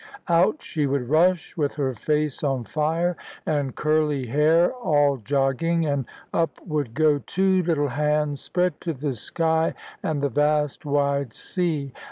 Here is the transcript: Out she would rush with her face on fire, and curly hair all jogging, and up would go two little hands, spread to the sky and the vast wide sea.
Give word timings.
Out 0.29 0.63
she 0.63 0.87
would 0.87 1.09
rush 1.09 1.55
with 1.55 1.75
her 1.75 1.93
face 1.93 2.43
on 2.43 2.63
fire, 2.63 3.15
and 3.45 3.75
curly 3.75 4.25
hair 4.25 4.71
all 4.73 5.17
jogging, 5.17 5.85
and 5.85 6.05
up 6.33 6.59
would 6.65 6.95
go 6.95 7.19
two 7.19 7.61
little 7.61 7.89
hands, 7.89 8.41
spread 8.41 8.81
to 8.81 8.93
the 8.93 9.13
sky 9.13 9.75
and 10.01 10.23
the 10.23 10.29
vast 10.29 10.85
wide 10.85 11.35
sea. 11.35 11.93